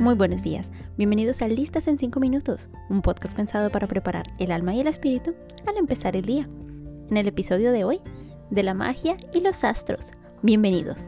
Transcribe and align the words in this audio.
Muy 0.00 0.14
buenos 0.14 0.42
días, 0.42 0.70
bienvenidos 0.96 1.42
a 1.42 1.48
Listas 1.48 1.86
en 1.86 1.98
5 1.98 2.20
Minutos, 2.20 2.70
un 2.88 3.02
podcast 3.02 3.36
pensado 3.36 3.68
para 3.68 3.86
preparar 3.86 4.32
el 4.38 4.50
alma 4.50 4.72
y 4.72 4.80
el 4.80 4.86
espíritu 4.86 5.34
al 5.66 5.76
empezar 5.76 6.16
el 6.16 6.24
día. 6.24 6.48
En 7.10 7.18
el 7.18 7.28
episodio 7.28 7.70
de 7.70 7.84
hoy, 7.84 8.00
de 8.48 8.62
la 8.62 8.72
magia 8.72 9.18
y 9.34 9.42
los 9.42 9.62
astros. 9.62 10.12
Bienvenidos. 10.40 11.00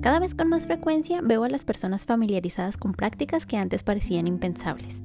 Cada 0.00 0.18
vez 0.18 0.34
con 0.34 0.48
más 0.48 0.66
frecuencia 0.66 1.20
veo 1.22 1.44
a 1.44 1.48
las 1.48 1.64
personas 1.64 2.04
familiarizadas 2.04 2.76
con 2.76 2.94
prácticas 2.94 3.46
que 3.46 3.58
antes 3.58 3.84
parecían 3.84 4.26
impensables. 4.26 5.02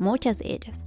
Muchas 0.00 0.40
de 0.40 0.54
ellas. 0.54 0.84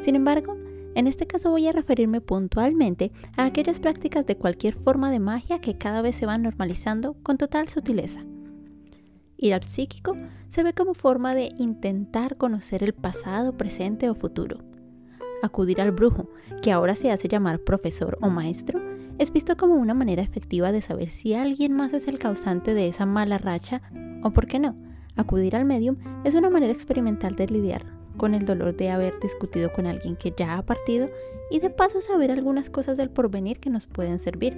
Sin 0.00 0.16
embargo, 0.16 0.56
en 0.94 1.06
este 1.06 1.26
caso 1.26 1.50
voy 1.50 1.66
a 1.66 1.72
referirme 1.72 2.20
puntualmente 2.20 3.12
a 3.36 3.44
aquellas 3.44 3.80
prácticas 3.80 4.26
de 4.26 4.36
cualquier 4.36 4.74
forma 4.74 5.10
de 5.10 5.18
magia 5.18 5.60
que 5.60 5.76
cada 5.76 6.02
vez 6.02 6.16
se 6.16 6.26
van 6.26 6.42
normalizando 6.42 7.14
con 7.22 7.38
total 7.38 7.68
sutileza. 7.68 8.24
Ir 9.36 9.54
al 9.54 9.62
psíquico 9.62 10.16
se 10.48 10.62
ve 10.62 10.72
como 10.72 10.94
forma 10.94 11.34
de 11.34 11.48
intentar 11.58 12.36
conocer 12.36 12.84
el 12.84 12.92
pasado, 12.92 13.56
presente 13.56 14.08
o 14.08 14.14
futuro. 14.14 14.58
Acudir 15.42 15.80
al 15.80 15.90
brujo, 15.90 16.28
que 16.60 16.70
ahora 16.70 16.94
se 16.94 17.10
hace 17.10 17.26
llamar 17.26 17.60
profesor 17.60 18.18
o 18.20 18.28
maestro, 18.28 18.80
es 19.18 19.32
visto 19.32 19.56
como 19.56 19.74
una 19.74 19.94
manera 19.94 20.22
efectiva 20.22 20.70
de 20.72 20.82
saber 20.82 21.10
si 21.10 21.34
alguien 21.34 21.72
más 21.72 21.92
es 21.92 22.06
el 22.06 22.18
causante 22.18 22.74
de 22.74 22.86
esa 22.88 23.06
mala 23.06 23.38
racha 23.38 23.82
o, 24.22 24.30
por 24.30 24.46
qué 24.46 24.60
no, 24.60 24.76
acudir 25.16 25.56
al 25.56 25.64
medium 25.64 25.96
es 26.24 26.34
una 26.34 26.50
manera 26.50 26.72
experimental 26.72 27.34
de 27.34 27.48
lidiar 27.48 28.01
con 28.16 28.34
el 28.34 28.44
dolor 28.44 28.76
de 28.76 28.90
haber 28.90 29.18
discutido 29.20 29.72
con 29.72 29.86
alguien 29.86 30.16
que 30.16 30.32
ya 30.36 30.56
ha 30.58 30.62
partido 30.62 31.08
y 31.50 31.60
de 31.60 31.70
paso 31.70 32.00
saber 32.00 32.30
algunas 32.30 32.70
cosas 32.70 32.96
del 32.96 33.10
porvenir 33.10 33.60
que 33.60 33.70
nos 33.70 33.86
pueden 33.86 34.18
servir. 34.18 34.56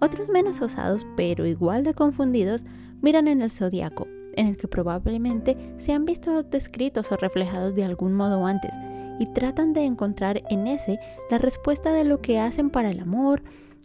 Otros 0.00 0.28
menos 0.30 0.60
osados, 0.60 1.06
pero 1.16 1.46
igual 1.46 1.84
de 1.84 1.94
confundidos, 1.94 2.64
miran 3.00 3.28
en 3.28 3.42
el 3.42 3.50
zodiaco, 3.50 4.08
en 4.34 4.46
el 4.46 4.56
que 4.56 4.68
probablemente 4.68 5.56
se 5.78 5.92
han 5.92 6.04
visto 6.04 6.42
descritos 6.42 7.12
o 7.12 7.16
reflejados 7.16 7.74
de 7.74 7.84
algún 7.84 8.14
modo 8.14 8.46
antes, 8.46 8.74
y 9.20 9.26
tratan 9.26 9.72
de 9.72 9.84
encontrar 9.84 10.42
en 10.50 10.66
ese 10.66 10.98
la 11.30 11.38
respuesta 11.38 11.92
de 11.92 12.04
lo 12.04 12.20
que 12.20 12.40
hacen 12.40 12.70
para 12.70 12.90
el 12.90 13.00
amor 13.00 13.42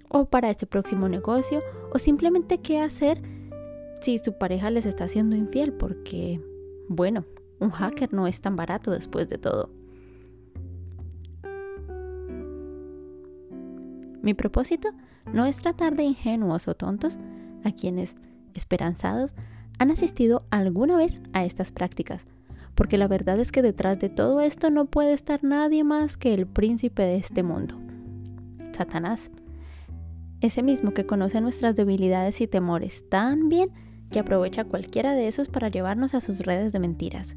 o 0.10 0.26
para 0.26 0.50
ese 0.50 0.66
próximo 0.66 1.08
negocio, 1.08 1.62
o 1.94 2.00
simplemente 2.00 2.58
qué 2.58 2.80
hacer 2.80 3.22
si 4.02 4.18
su 4.18 4.38
pareja 4.38 4.72
les 4.72 4.86
está 4.86 5.04
haciendo 5.04 5.36
infiel, 5.36 5.74
porque, 5.74 6.42
bueno, 6.88 7.26
un 7.60 7.72
hacker 7.72 8.14
no 8.14 8.28
es 8.28 8.42
tan 8.42 8.56
barato 8.56 8.92
después 8.92 9.30
de 9.30 9.38
todo. 9.38 9.70
Mi 14.22 14.34
propósito 14.34 14.90
no 15.34 15.46
es 15.46 15.58
tratar 15.58 15.96
de 15.96 16.04
ingenuos 16.04 16.68
o 16.68 16.76
tontos 16.76 17.18
a 17.64 17.72
quienes, 17.72 18.16
esperanzados, 18.54 19.34
han 19.78 19.92
asistido 19.92 20.46
alguna 20.50 20.98
vez 20.98 21.22
a 21.32 21.46
estas 21.46 21.72
prácticas, 21.72 22.26
porque 22.76 22.98
la 22.98 23.08
verdad 23.08 23.40
es 23.40 23.52
que 23.52 23.62
detrás 23.62 24.00
de 24.00 24.10
todo 24.10 24.42
esto 24.42 24.70
no 24.70 24.86
puede 24.86 25.14
estar 25.14 25.44
nadie 25.44 25.84
más 25.84 26.18
que 26.18 26.34
el 26.34 26.48
príncipe 26.48 27.04
de 27.04 27.16
este 27.16 27.44
mundo, 27.44 27.76
Satanás, 28.74 29.32
ese 30.42 30.64
mismo 30.64 30.94
que 30.94 31.06
conoce 31.06 31.42
nuestras 31.42 31.76
debilidades 31.76 32.40
y 32.42 32.48
temores 32.48 33.08
tan 33.10 33.50
bien 33.50 33.70
que 34.10 34.20
aprovecha 34.20 34.64
cualquiera 34.64 35.14
de 35.14 35.28
esos 35.28 35.50
para 35.50 35.70
llevarnos 35.70 36.14
a 36.14 36.22
sus 36.22 36.40
redes 36.40 36.74
de 36.74 36.80
mentiras 36.80 37.36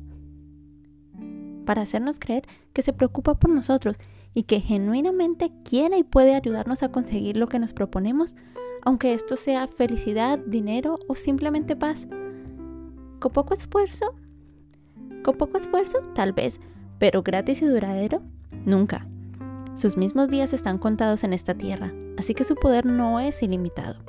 para 1.63 1.83
hacernos 1.83 2.19
creer 2.19 2.45
que 2.73 2.83
se 2.83 2.93
preocupa 2.93 3.35
por 3.35 3.51
nosotros 3.51 3.97
y 4.35 4.45
que 4.45 4.61
genuinamente 4.61 5.53
quiere 5.65 5.99
y 5.99 6.05
puede 6.05 6.35
ayudarnos 6.35 6.83
a 6.83 6.91
conseguir 6.91 7.37
lo 7.37 7.47
que 7.47 7.59
nos 7.59 7.73
proponemos, 7.73 8.35
aunque 8.83 9.15
esto 9.15 9.37
sea 9.37 9.69
felicidad, 9.69 10.39
dinero 10.39 10.99
o 11.09 11.15
simplemente 11.15 11.77
paz. 11.77 12.06
¿Con 13.21 13.33
poco 13.33 13.55
esfuerzo? 13.55 14.15
Con 15.22 15.37
poco 15.37 15.59
esfuerzo, 15.59 15.99
tal 16.15 16.33
vez, 16.33 16.59
pero 16.99 17.22
gratis 17.22 17.62
y 17.62 17.67
duradero, 17.67 18.22
nunca. 18.65 19.06
Sus 19.75 19.97
mismos 19.97 20.28
días 20.28 20.53
están 20.53 20.78
contados 20.78 21.25
en 21.25 21.33
esta 21.33 21.55
tierra, 21.55 21.93
así 22.19 22.34
que 22.34 22.45
su 22.45 22.56
poder 22.56 22.84
no 22.84 23.21
es 23.21 23.43
ilimitado. 23.43 24.03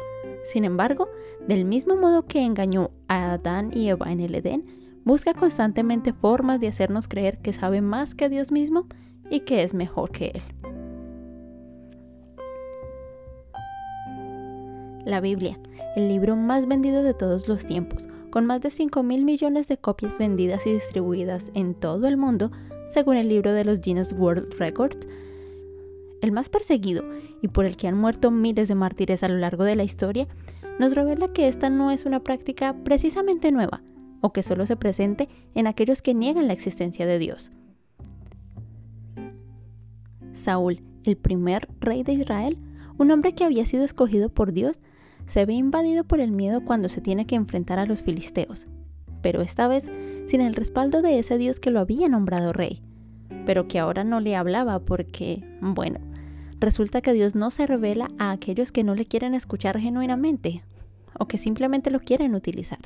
Sin 0.43 0.65
embargo, 0.65 1.07
del 1.47 1.65
mismo 1.65 1.95
modo 1.95 2.25
que 2.25 2.43
engañó 2.43 2.91
a 3.07 3.33
Adán 3.33 3.71
y 3.73 3.87
Eva 3.87 4.11
en 4.11 4.19
el 4.19 4.35
Edén, 4.35 4.82
Busca 5.05 5.33
constantemente 5.33 6.13
formas 6.13 6.59
de 6.59 6.67
hacernos 6.67 7.07
creer 7.07 7.39
que 7.39 7.53
sabe 7.53 7.81
más 7.81 8.15
que 8.15 8.29
Dios 8.29 8.51
mismo 8.51 8.87
y 9.29 9.41
que 9.41 9.63
es 9.63 9.73
mejor 9.73 10.11
que 10.11 10.31
Él. 10.35 10.41
La 15.05 15.19
Biblia, 15.19 15.59
el 15.97 16.07
libro 16.07 16.37
más 16.37 16.65
vendido 16.65 17.03
de 17.03 17.13
todos 17.13 17.49
los 17.49 17.65
tiempos, 17.65 18.07
con 18.29 18.45
más 18.45 18.61
de 18.61 18.71
5 18.71 19.03
mil 19.03 19.25
millones 19.25 19.67
de 19.67 19.77
copias 19.77 20.17
vendidas 20.17 20.65
y 20.65 20.71
distribuidas 20.71 21.51
en 21.53 21.75
todo 21.75 22.07
el 22.07 22.15
mundo, 22.15 22.51
según 22.87 23.17
el 23.17 23.27
libro 23.27 23.51
de 23.51 23.65
los 23.65 23.81
Guinness 23.81 24.13
World 24.17 24.53
Records, 24.57 25.05
el 26.21 26.31
más 26.31 26.47
perseguido 26.47 27.03
y 27.41 27.49
por 27.49 27.65
el 27.65 27.75
que 27.75 27.89
han 27.89 27.97
muerto 27.97 28.31
miles 28.31 28.69
de 28.69 28.75
mártires 28.75 29.23
a 29.23 29.27
lo 29.27 29.37
largo 29.37 29.65
de 29.65 29.75
la 29.75 29.83
historia, 29.83 30.27
nos 30.79 30.95
revela 30.95 31.27
que 31.27 31.47
esta 31.47 31.69
no 31.69 31.91
es 31.91 32.05
una 32.05 32.21
práctica 32.21 32.73
precisamente 32.85 33.51
nueva, 33.51 33.83
o 34.23 34.31
que 34.31 34.41
solo 34.41 34.65
se 34.65 34.77
presente 34.77 35.27
en 35.53 35.67
aquellos 35.67 36.01
que 36.01 36.13
niegan 36.13 36.47
la 36.47 36.53
existencia 36.53 37.05
de 37.05 37.19
Dios. 37.19 37.51
Saúl, 40.33 40.81
el 41.03 41.17
primer 41.17 41.67
rey 41.81 42.03
de 42.03 42.13
Israel, 42.13 42.57
un 42.97 43.11
hombre 43.11 43.35
que 43.35 43.43
había 43.43 43.65
sido 43.65 43.83
escogido 43.83 44.29
por 44.29 44.53
Dios, 44.53 44.79
se 45.27 45.45
ve 45.45 45.53
invadido 45.53 46.05
por 46.05 46.21
el 46.21 46.31
miedo 46.31 46.63
cuando 46.63 46.87
se 46.87 47.01
tiene 47.01 47.27
que 47.27 47.35
enfrentar 47.35 47.79
a 47.79 47.85
los 47.85 48.01
filisteos, 48.01 48.65
pero 49.21 49.41
esta 49.41 49.67
vez 49.67 49.89
sin 50.25 50.39
el 50.39 50.55
respaldo 50.55 51.01
de 51.01 51.19
ese 51.19 51.37
Dios 51.37 51.59
que 51.59 51.69
lo 51.69 51.81
había 51.81 52.07
nombrado 52.07 52.53
rey, 52.53 52.81
pero 53.45 53.67
que 53.67 53.77
ahora 53.77 54.05
no 54.05 54.21
le 54.21 54.37
hablaba 54.37 54.79
porque, 54.79 55.43
bueno, 55.59 55.99
resulta 56.61 57.01
que 57.01 57.11
Dios 57.11 57.35
no 57.35 57.51
se 57.51 57.67
revela 57.67 58.07
a 58.19 58.31
aquellos 58.31 58.71
que 58.71 58.85
no 58.85 58.95
le 58.95 59.05
quieren 59.05 59.33
escuchar 59.33 59.77
genuinamente 59.79 60.63
o 61.19 61.27
que 61.27 61.37
simplemente 61.37 61.91
lo 61.91 61.99
quieren 61.99 62.35
utilizar. 62.35 62.79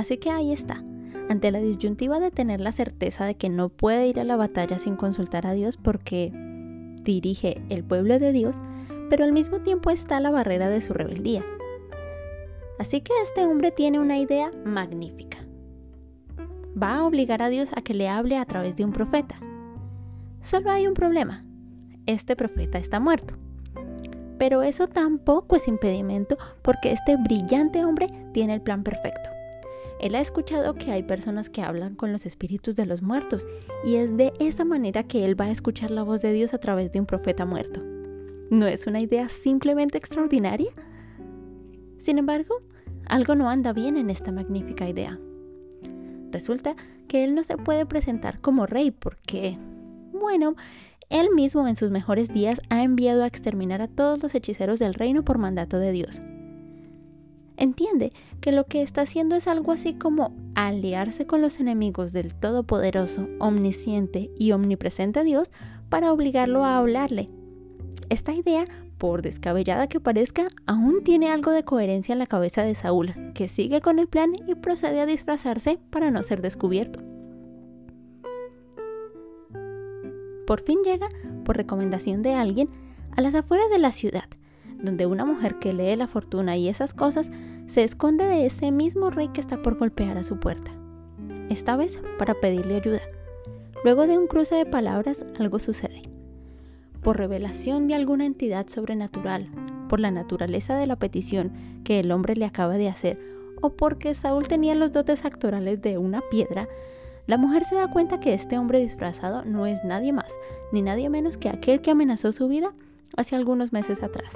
Así 0.00 0.16
que 0.16 0.30
ahí 0.30 0.50
está, 0.50 0.82
ante 1.28 1.50
la 1.50 1.58
disyuntiva 1.58 2.20
de 2.20 2.30
tener 2.30 2.58
la 2.58 2.72
certeza 2.72 3.26
de 3.26 3.34
que 3.34 3.50
no 3.50 3.68
puede 3.68 4.06
ir 4.06 4.18
a 4.18 4.24
la 4.24 4.34
batalla 4.34 4.78
sin 4.78 4.96
consultar 4.96 5.46
a 5.46 5.52
Dios 5.52 5.76
porque 5.76 6.32
dirige 7.04 7.60
el 7.68 7.84
pueblo 7.84 8.18
de 8.18 8.32
Dios, 8.32 8.56
pero 9.10 9.24
al 9.24 9.32
mismo 9.34 9.60
tiempo 9.60 9.90
está 9.90 10.18
la 10.18 10.30
barrera 10.30 10.70
de 10.70 10.80
su 10.80 10.94
rebeldía. 10.94 11.44
Así 12.78 13.02
que 13.02 13.12
este 13.22 13.44
hombre 13.44 13.72
tiene 13.72 14.00
una 14.00 14.16
idea 14.16 14.50
magnífica. 14.64 15.36
Va 16.82 16.96
a 16.96 17.04
obligar 17.04 17.42
a 17.42 17.50
Dios 17.50 17.72
a 17.76 17.82
que 17.82 17.92
le 17.92 18.08
hable 18.08 18.38
a 18.38 18.46
través 18.46 18.76
de 18.76 18.86
un 18.86 18.92
profeta. 18.92 19.34
Solo 20.40 20.70
hay 20.70 20.86
un 20.86 20.94
problema. 20.94 21.44
Este 22.06 22.36
profeta 22.36 22.78
está 22.78 23.00
muerto. 23.00 23.34
Pero 24.38 24.62
eso 24.62 24.88
tampoco 24.88 25.56
es 25.56 25.68
impedimento 25.68 26.38
porque 26.62 26.90
este 26.90 27.18
brillante 27.18 27.84
hombre 27.84 28.06
tiene 28.32 28.54
el 28.54 28.62
plan 28.62 28.82
perfecto. 28.82 29.28
Él 30.00 30.14
ha 30.14 30.20
escuchado 30.20 30.74
que 30.74 30.92
hay 30.92 31.02
personas 31.02 31.50
que 31.50 31.60
hablan 31.60 31.94
con 31.94 32.10
los 32.10 32.24
espíritus 32.24 32.74
de 32.74 32.86
los 32.86 33.02
muertos 33.02 33.46
y 33.84 33.96
es 33.96 34.16
de 34.16 34.32
esa 34.40 34.64
manera 34.64 35.02
que 35.02 35.26
él 35.26 35.38
va 35.38 35.44
a 35.44 35.50
escuchar 35.50 35.90
la 35.90 36.02
voz 36.02 36.22
de 36.22 36.32
Dios 36.32 36.54
a 36.54 36.58
través 36.58 36.90
de 36.90 37.00
un 37.00 37.06
profeta 37.06 37.44
muerto. 37.44 37.82
¿No 38.50 38.66
es 38.66 38.86
una 38.86 39.00
idea 39.00 39.28
simplemente 39.28 39.98
extraordinaria? 39.98 40.70
Sin 41.98 42.16
embargo, 42.16 42.62
algo 43.04 43.34
no 43.34 43.50
anda 43.50 43.74
bien 43.74 43.98
en 43.98 44.08
esta 44.08 44.32
magnífica 44.32 44.88
idea. 44.88 45.20
Resulta 46.30 46.76
que 47.06 47.22
él 47.22 47.34
no 47.34 47.44
se 47.44 47.58
puede 47.58 47.84
presentar 47.84 48.40
como 48.40 48.64
rey 48.66 48.92
porque, 48.92 49.58
bueno, 50.12 50.54
él 51.10 51.28
mismo 51.34 51.68
en 51.68 51.76
sus 51.76 51.90
mejores 51.90 52.32
días 52.32 52.62
ha 52.70 52.82
enviado 52.82 53.22
a 53.22 53.26
exterminar 53.26 53.82
a 53.82 53.88
todos 53.88 54.22
los 54.22 54.34
hechiceros 54.34 54.78
del 54.78 54.94
reino 54.94 55.24
por 55.24 55.36
mandato 55.36 55.78
de 55.78 55.92
Dios 55.92 56.22
entiende 57.60 58.12
que 58.40 58.50
lo 58.50 58.66
que 58.66 58.82
está 58.82 59.02
haciendo 59.02 59.36
es 59.36 59.46
algo 59.46 59.70
así 59.70 59.94
como 59.94 60.34
aliarse 60.54 61.26
con 61.26 61.40
los 61.40 61.60
enemigos 61.60 62.12
del 62.12 62.34
Todopoderoso, 62.34 63.28
Omnisciente 63.38 64.30
y 64.36 64.52
Omnipresente 64.52 65.22
Dios 65.22 65.52
para 65.88 66.12
obligarlo 66.12 66.64
a 66.64 66.78
hablarle. 66.78 67.28
Esta 68.08 68.32
idea, 68.32 68.64
por 68.98 69.22
descabellada 69.22 69.86
que 69.86 70.00
parezca, 70.00 70.48
aún 70.66 71.04
tiene 71.04 71.30
algo 71.30 71.52
de 71.52 71.64
coherencia 71.64 72.12
en 72.12 72.18
la 72.18 72.26
cabeza 72.26 72.62
de 72.62 72.74
Saúl, 72.74 73.14
que 73.34 73.46
sigue 73.46 73.80
con 73.80 73.98
el 73.98 74.08
plan 74.08 74.32
y 74.48 74.54
procede 74.56 75.00
a 75.00 75.06
disfrazarse 75.06 75.78
para 75.90 76.10
no 76.10 76.22
ser 76.22 76.42
descubierto. 76.42 77.00
Por 80.46 80.62
fin 80.62 80.80
llega, 80.84 81.08
por 81.44 81.56
recomendación 81.56 82.22
de 82.22 82.34
alguien, 82.34 82.68
a 83.16 83.20
las 83.20 83.34
afueras 83.34 83.70
de 83.70 83.78
la 83.78 83.92
ciudad, 83.92 84.24
donde 84.82 85.06
una 85.06 85.24
mujer 85.24 85.58
que 85.58 85.72
lee 85.72 85.94
la 85.94 86.08
fortuna 86.08 86.56
y 86.56 86.68
esas 86.68 86.94
cosas 86.94 87.30
se 87.70 87.84
esconde 87.84 88.24
de 88.24 88.46
ese 88.46 88.72
mismo 88.72 89.10
rey 89.10 89.28
que 89.28 89.40
está 89.40 89.62
por 89.62 89.78
golpear 89.78 90.18
a 90.18 90.24
su 90.24 90.40
puerta, 90.40 90.72
esta 91.50 91.76
vez 91.76 92.02
para 92.18 92.34
pedirle 92.34 92.74
ayuda. 92.74 93.00
Luego 93.84 94.08
de 94.08 94.18
un 94.18 94.26
cruce 94.26 94.56
de 94.56 94.66
palabras, 94.66 95.24
algo 95.38 95.60
sucede. 95.60 96.02
Por 97.00 97.16
revelación 97.16 97.86
de 97.86 97.94
alguna 97.94 98.26
entidad 98.26 98.66
sobrenatural, 98.66 99.48
por 99.88 100.00
la 100.00 100.10
naturaleza 100.10 100.76
de 100.76 100.88
la 100.88 100.96
petición 100.96 101.52
que 101.84 102.00
el 102.00 102.10
hombre 102.10 102.34
le 102.34 102.44
acaba 102.44 102.76
de 102.76 102.88
hacer, 102.88 103.20
o 103.62 103.70
porque 103.70 104.16
Saúl 104.16 104.48
tenía 104.48 104.74
los 104.74 104.90
dotes 104.90 105.24
actorales 105.24 105.80
de 105.80 105.96
una 105.96 106.22
piedra, 106.28 106.68
la 107.28 107.38
mujer 107.38 107.62
se 107.62 107.76
da 107.76 107.88
cuenta 107.88 108.18
que 108.18 108.34
este 108.34 108.58
hombre 108.58 108.80
disfrazado 108.80 109.44
no 109.44 109.66
es 109.66 109.84
nadie 109.84 110.12
más, 110.12 110.32
ni 110.72 110.82
nadie 110.82 111.08
menos 111.08 111.36
que 111.36 111.48
aquel 111.48 111.82
que 111.82 111.92
amenazó 111.92 112.32
su 112.32 112.48
vida 112.48 112.74
hace 113.16 113.36
algunos 113.36 113.72
meses 113.72 114.02
atrás. 114.02 114.32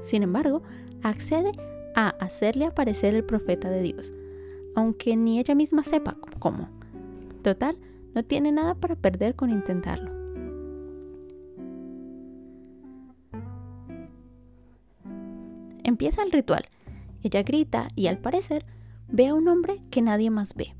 Sin 0.00 0.22
embargo, 0.22 0.62
accede 1.02 1.52
a 1.94 2.10
hacerle 2.10 2.66
aparecer 2.66 3.14
el 3.14 3.24
profeta 3.24 3.70
de 3.70 3.82
Dios, 3.82 4.12
aunque 4.74 5.16
ni 5.16 5.38
ella 5.38 5.54
misma 5.54 5.82
sepa 5.82 6.16
cómo. 6.38 6.68
Total, 7.42 7.76
no 8.14 8.22
tiene 8.22 8.52
nada 8.52 8.74
para 8.74 8.96
perder 8.96 9.34
con 9.34 9.50
intentarlo. 9.50 10.12
Empieza 15.84 16.22
el 16.22 16.32
ritual. 16.32 16.66
Ella 17.22 17.42
grita 17.42 17.88
y 17.96 18.06
al 18.06 18.18
parecer 18.18 18.64
ve 19.08 19.28
a 19.28 19.34
un 19.34 19.48
hombre 19.48 19.82
que 19.90 20.02
nadie 20.02 20.30
más 20.30 20.54
ve. 20.54 20.74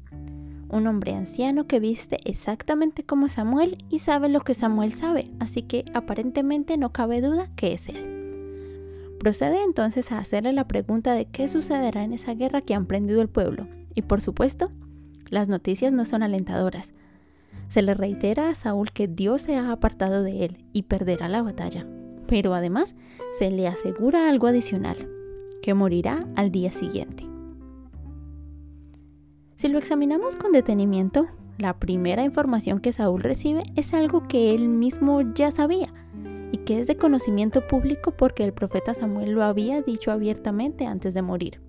Un 0.69 0.87
hombre 0.87 1.15
anciano 1.15 1.67
que 1.67 1.81
viste 1.81 2.19
exactamente 2.25 3.03
como 3.03 3.29
Samuel 3.29 3.79
y 3.91 3.99
sabe 3.99 4.29
lo 4.29 4.41
que 4.41 4.55
Samuel 4.55 4.93
sabe, 4.93 5.29
así 5.41 5.63
que 5.63 5.85
aparentemente 5.95 6.77
no 6.77 6.93
cabe 6.93 7.21
duda 7.21 7.51
que 7.57 7.73
es 7.73 7.89
él. 7.89 8.20
Procede 9.21 9.63
entonces 9.63 10.13
a 10.13 10.19
hacerle 10.19 10.55
la 10.55 10.67
pregunta 10.67 11.13
de 11.13 11.27
qué 11.27 11.47
sucederá 11.47 12.05
en 12.05 12.15
esa 12.15 12.33
guerra 12.33 12.63
que 12.63 12.73
ha 12.73 12.79
emprendido 12.79 13.21
el 13.21 13.29
pueblo. 13.29 13.67
Y 13.95 14.01
por 14.01 14.23
supuesto, 14.23 14.73
las 15.29 15.47
noticias 15.47 15.93
no 15.93 16.07
son 16.07 16.23
alentadoras. 16.23 16.95
Se 17.69 17.83
le 17.83 17.93
reitera 17.93 18.49
a 18.49 18.55
Saúl 18.55 18.93
que 18.93 19.09
Dios 19.09 19.43
se 19.43 19.57
ha 19.57 19.73
apartado 19.73 20.23
de 20.23 20.47
él 20.47 20.65
y 20.73 20.85
perderá 20.85 21.29
la 21.29 21.43
batalla. 21.43 21.87
Pero 22.29 22.55
además 22.55 22.95
se 23.39 23.51
le 23.51 23.69
asegura 23.69 24.31
algo 24.31 24.47
adicional, 24.47 24.97
que 25.61 25.75
morirá 25.75 26.27
al 26.35 26.51
día 26.51 26.73
siguiente. 26.73 27.27
Si 29.57 29.69
lo 29.69 29.79
examinamos 29.79 30.37
con 30.37 30.53
detenimiento, 30.53 31.27
la 31.59 31.79
primera 31.79 32.25
información 32.25 32.81
que 32.81 32.95
Saúl 32.95 33.21
recibe 33.21 33.65
es 33.77 33.93
algo 33.93 34.27
que 34.27 34.55
él 34.55 34.71
mismo 34.71 35.21
ya 35.35 35.51
sabía 35.51 35.93
que 36.71 36.79
es 36.79 36.87
de 36.87 36.97
conocimiento 36.97 37.67
público 37.67 38.13
porque 38.13 38.45
el 38.45 38.53
profeta 38.53 38.95
Samuel 38.95 39.33
lo 39.33 39.43
había 39.43 39.83
dicho 39.83 40.13
abiertamente 40.13 40.87
antes 40.87 41.15
de 41.15 41.21
morir. 41.21 41.61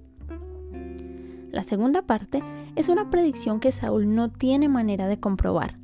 La 1.50 1.64
segunda 1.64 2.04
parte 2.04 2.44
es 2.76 2.88
una 2.88 3.10
predicción 3.10 3.60
que 3.60 3.72
Saúl 3.72 4.14
no 4.14 4.32
tiene 4.32 4.70
manera 4.70 5.08
de 5.08 5.20
comprobar, 5.20 5.80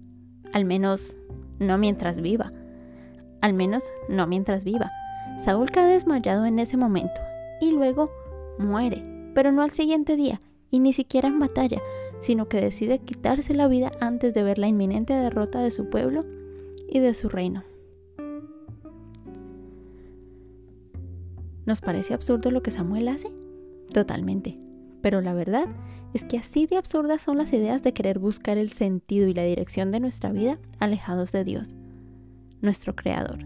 al 0.53 0.65
menos 0.65 1.15
no 1.57 1.79
mientras 1.79 2.21
viva. 2.21 2.53
Al 3.41 3.55
menos 3.55 3.89
no 4.07 4.27
mientras 4.27 4.63
viva. 4.63 4.91
Saúl 5.41 5.71
cae 5.71 5.93
desmayado 5.93 6.45
en 6.45 6.59
ese 6.59 6.77
momento 6.77 7.19
y 7.59 7.71
luego 7.71 8.11
muere, 8.59 9.31
pero 9.33 9.51
no 9.51 9.63
al 9.63 9.71
siguiente 9.71 10.15
día 10.15 10.41
y 10.69 10.77
ni 10.77 10.93
siquiera 10.93 11.27
en 11.27 11.39
batalla, 11.39 11.81
sino 12.19 12.47
que 12.47 12.61
decide 12.61 12.99
quitarse 12.99 13.55
la 13.55 13.67
vida 13.67 13.91
antes 13.99 14.35
de 14.35 14.43
ver 14.43 14.59
la 14.59 14.67
inminente 14.67 15.13
derrota 15.13 15.59
de 15.59 15.71
su 15.71 15.89
pueblo 15.89 16.23
y 16.87 16.99
de 16.99 17.15
su 17.15 17.29
reino. 17.29 17.63
¿Nos 21.67 21.81
parece 21.81 22.13
absurdo 22.13 22.49
lo 22.49 22.63
que 22.63 22.71
Samuel 22.71 23.09
hace? 23.09 23.29
Totalmente. 23.91 24.57
Pero 25.01 25.19
la 25.19 25.33
verdad 25.33 25.67
es 26.13 26.23
que 26.23 26.37
así 26.37 26.65
de 26.65 26.77
absurdas 26.77 27.21
son 27.21 27.37
las 27.37 27.51
ideas 27.51 27.83
de 27.83 27.91
querer 27.91 28.19
buscar 28.19 28.57
el 28.57 28.71
sentido 28.71 29.27
y 29.27 29.33
la 29.33 29.43
dirección 29.43 29.91
de 29.91 29.99
nuestra 29.99 30.31
vida 30.31 30.59
alejados 30.79 31.33
de 31.33 31.43
Dios, 31.43 31.75
nuestro 32.61 32.95
Creador. 32.95 33.45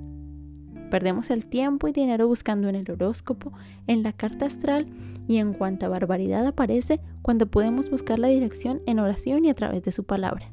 Perdemos 0.92 1.32
el 1.32 1.48
tiempo 1.48 1.88
y 1.88 1.94
dinero 1.94 2.28
buscando 2.28 2.70
en 2.70 2.76
el 2.76 2.92
horóscopo, 2.92 3.54
en 3.88 4.04
la 4.04 4.14
carta 4.14 4.46
astral 4.46 4.86
y 5.28 5.38
en 5.38 5.54
cuanta 5.54 5.90
barbaridad 5.90 6.46
aparece 6.46 7.00
cuando 7.24 7.48
podemos 7.48 7.90
buscar 7.90 8.20
la 8.20 8.28
dirección 8.28 8.82
en 8.86 9.00
oración 9.00 9.46
y 9.46 9.50
a 9.50 9.56
través 9.56 9.82
de 9.82 9.92
su 9.92 10.04
palabra. 10.04 10.52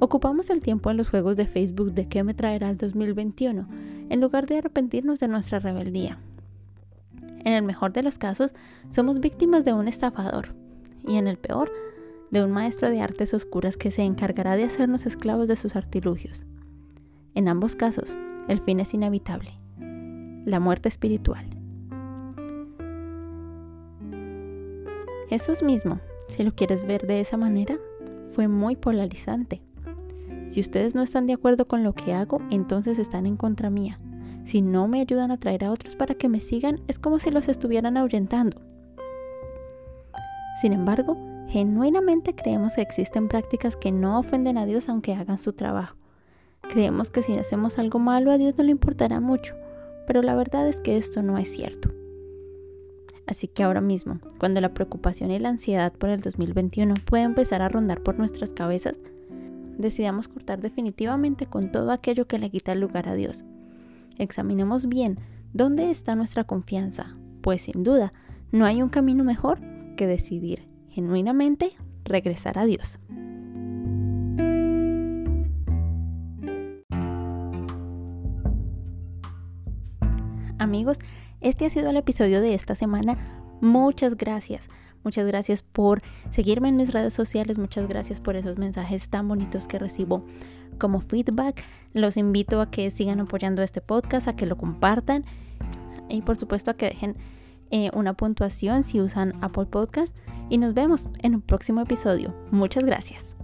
Ocupamos 0.00 0.50
el 0.50 0.60
tiempo 0.60 0.90
en 0.90 0.96
los 0.96 1.08
juegos 1.08 1.36
de 1.36 1.46
Facebook 1.46 1.92
de 1.92 2.08
qué 2.08 2.24
me 2.24 2.34
traerá 2.34 2.68
el 2.68 2.78
2021, 2.78 3.68
en 4.10 4.20
lugar 4.20 4.46
de 4.46 4.58
arrepentirnos 4.58 5.20
de 5.20 5.28
nuestra 5.28 5.60
rebeldía. 5.60 6.18
En 7.44 7.52
el 7.52 7.62
mejor 7.62 7.92
de 7.92 8.02
los 8.02 8.18
casos, 8.18 8.54
somos 8.90 9.20
víctimas 9.20 9.64
de 9.64 9.72
un 9.72 9.88
estafador 9.88 10.54
y 11.06 11.16
en 11.16 11.26
el 11.26 11.38
peor, 11.38 11.72
de 12.30 12.44
un 12.44 12.50
maestro 12.50 12.88
de 12.88 13.00
artes 13.00 13.34
oscuras 13.34 13.76
que 13.76 13.90
se 13.90 14.02
encargará 14.02 14.56
de 14.56 14.64
hacernos 14.64 15.04
esclavos 15.06 15.48
de 15.48 15.56
sus 15.56 15.76
artilugios. 15.76 16.46
En 17.34 17.48
ambos 17.48 17.76
casos, 17.76 18.16
el 18.48 18.60
fin 18.60 18.80
es 18.80 18.94
inevitable, 18.94 19.50
la 20.46 20.60
muerte 20.60 20.88
espiritual. 20.88 21.44
Jesús 25.28 25.62
mismo, 25.62 26.00
si 26.28 26.42
lo 26.42 26.54
quieres 26.54 26.86
ver 26.86 27.06
de 27.06 27.20
esa 27.20 27.36
manera, 27.36 27.78
fue 28.34 28.48
muy 28.48 28.76
polarizante. 28.76 29.62
Si 30.48 30.60
ustedes 30.60 30.94
no 30.94 31.02
están 31.02 31.26
de 31.26 31.32
acuerdo 31.32 31.66
con 31.66 31.82
lo 31.82 31.94
que 31.94 32.12
hago, 32.12 32.40
entonces 32.50 32.98
están 32.98 33.26
en 33.26 33.36
contra 33.36 33.70
mía. 33.70 33.98
Si 34.44 34.60
no 34.60 34.88
me 34.88 35.00
ayudan 35.00 35.30
a 35.30 35.38
traer 35.38 35.64
a 35.64 35.70
otros 35.70 35.94
para 35.94 36.14
que 36.14 36.28
me 36.28 36.40
sigan, 36.40 36.80
es 36.88 36.98
como 36.98 37.18
si 37.18 37.30
los 37.30 37.48
estuvieran 37.48 37.96
ahuyentando. 37.96 38.60
Sin 40.60 40.72
embargo, 40.72 41.16
genuinamente 41.48 42.34
creemos 42.34 42.74
que 42.74 42.82
existen 42.82 43.28
prácticas 43.28 43.76
que 43.76 43.92
no 43.92 44.18
ofenden 44.18 44.58
a 44.58 44.66
Dios 44.66 44.88
aunque 44.88 45.14
hagan 45.14 45.38
su 45.38 45.52
trabajo. 45.52 45.96
Creemos 46.62 47.10
que 47.10 47.22
si 47.22 47.36
hacemos 47.36 47.78
algo 47.78 47.98
malo 47.98 48.30
a 48.30 48.38
Dios 48.38 48.54
no 48.56 48.64
le 48.64 48.72
importará 48.72 49.20
mucho, 49.20 49.54
pero 50.06 50.22
la 50.22 50.34
verdad 50.34 50.68
es 50.68 50.80
que 50.80 50.96
esto 50.96 51.22
no 51.22 51.38
es 51.38 51.48
cierto. 51.48 51.90
Así 53.26 53.46
que 53.46 53.62
ahora 53.62 53.80
mismo, 53.80 54.18
cuando 54.38 54.60
la 54.60 54.74
preocupación 54.74 55.30
y 55.30 55.38
la 55.38 55.48
ansiedad 55.48 55.92
por 55.92 56.10
el 56.10 56.20
2021 56.20 56.94
puede 57.06 57.22
empezar 57.22 57.62
a 57.62 57.68
rondar 57.68 58.02
por 58.02 58.18
nuestras 58.18 58.50
cabezas, 58.50 59.00
decidamos 59.78 60.28
cortar 60.28 60.60
definitivamente 60.60 61.46
con 61.46 61.70
todo 61.72 61.92
aquello 61.92 62.26
que 62.26 62.38
le 62.38 62.50
quita 62.50 62.72
el 62.72 62.80
lugar 62.80 63.08
a 63.08 63.14
Dios 63.14 63.44
examinemos 64.22 64.88
bien 64.88 65.18
dónde 65.52 65.90
está 65.90 66.14
nuestra 66.14 66.44
confianza, 66.44 67.16
pues 67.40 67.62
sin 67.62 67.82
duda 67.82 68.12
no 68.50 68.64
hay 68.64 68.82
un 68.82 68.88
camino 68.88 69.24
mejor 69.24 69.60
que 69.96 70.06
decidir 70.06 70.66
genuinamente 70.88 71.72
regresar 72.04 72.58
a 72.58 72.64
Dios. 72.64 72.98
Amigos, 80.58 80.98
este 81.40 81.66
ha 81.66 81.70
sido 81.70 81.90
el 81.90 81.96
episodio 81.96 82.40
de 82.40 82.54
esta 82.54 82.76
semana. 82.76 83.18
Muchas 83.60 84.16
gracias. 84.16 84.68
Muchas 85.04 85.26
gracias 85.26 85.62
por 85.64 86.02
seguirme 86.30 86.68
en 86.68 86.76
mis 86.76 86.92
redes 86.92 87.14
sociales. 87.14 87.58
Muchas 87.58 87.88
gracias 87.88 88.20
por 88.20 88.36
esos 88.36 88.58
mensajes 88.58 89.08
tan 89.08 89.26
bonitos 89.26 89.66
que 89.66 89.80
recibo 89.80 90.24
como 90.78 91.00
feedback. 91.00 91.62
Los 91.92 92.16
invito 92.16 92.60
a 92.60 92.70
que 92.70 92.90
sigan 92.90 93.20
apoyando 93.20 93.62
este 93.62 93.80
podcast, 93.80 94.28
a 94.28 94.36
que 94.36 94.46
lo 94.46 94.56
compartan 94.56 95.24
y 96.08 96.22
por 96.22 96.36
supuesto 96.36 96.70
a 96.70 96.74
que 96.74 96.86
dejen 96.86 97.16
eh, 97.70 97.90
una 97.94 98.14
puntuación 98.14 98.84
si 98.84 99.00
usan 99.00 99.34
Apple 99.40 99.66
Podcast. 99.66 100.16
Y 100.50 100.58
nos 100.58 100.74
vemos 100.74 101.08
en 101.22 101.34
un 101.36 101.40
próximo 101.40 101.80
episodio. 101.80 102.34
Muchas 102.50 102.84
gracias. 102.84 103.36